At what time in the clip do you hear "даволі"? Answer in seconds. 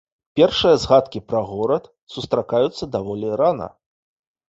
2.99-3.27